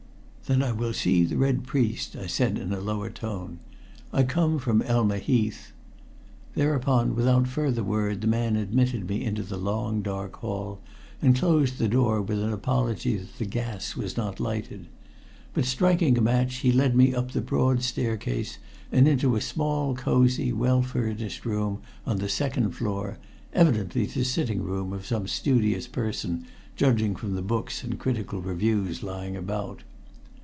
[0.47, 3.59] "Then I will see the Red Priest," I said in a lower tone.
[4.11, 5.71] "I come from Elma Heath."
[6.55, 10.81] Thereupon, without further word, the man admitted me into the long, dark hall
[11.21, 14.87] and closed the door with an apology that the gas was not lighted.
[15.53, 18.57] But striking a match he led me up the broad staircase
[18.91, 23.19] and into a small, cosy, well furnished room on the second floor,
[23.53, 26.43] evidently the sitting room of some studious person,
[26.75, 29.83] judging from the books and critical reviews lying about.